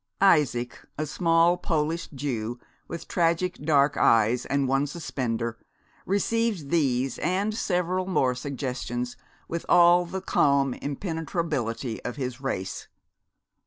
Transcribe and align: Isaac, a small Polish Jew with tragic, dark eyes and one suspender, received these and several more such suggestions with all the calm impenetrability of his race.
Isaac, 0.19 0.79
a 0.97 1.05
small 1.05 1.57
Polish 1.57 2.07
Jew 2.07 2.59
with 2.87 3.07
tragic, 3.07 3.59
dark 3.63 3.97
eyes 3.97 4.47
and 4.47 4.67
one 4.67 4.87
suspender, 4.87 5.59
received 6.07 6.71
these 6.71 7.19
and 7.19 7.53
several 7.53 8.07
more 8.07 8.33
such 8.33 8.41
suggestions 8.41 9.15
with 9.47 9.63
all 9.69 10.07
the 10.07 10.19
calm 10.21 10.73
impenetrability 10.73 12.01
of 12.03 12.15
his 12.15 12.41
race. 12.41 12.87